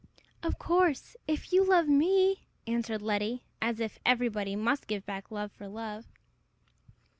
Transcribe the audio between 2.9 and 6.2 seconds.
Letty, as if everybody must give back love for love.